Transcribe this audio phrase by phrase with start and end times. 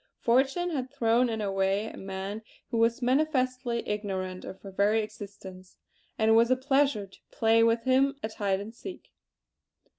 [0.17, 5.03] Fortune had thrown in her way a man who was manifestly ignorant of her very
[5.03, 5.77] existence;
[6.17, 9.11] and it was a pleasure to play with him at hide and seek!